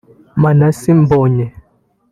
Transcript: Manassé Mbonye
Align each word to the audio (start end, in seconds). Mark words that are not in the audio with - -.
Manassé 0.41 0.89
Mbonye 1.01 1.45